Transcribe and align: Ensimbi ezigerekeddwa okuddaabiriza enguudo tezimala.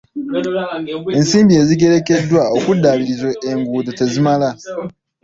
Ensimbi 1.17 1.53
ezigerekeddwa 1.63 2.41
okuddaabiriza 2.57 3.29
enguudo 3.51 3.89
tezimala. 3.99 4.49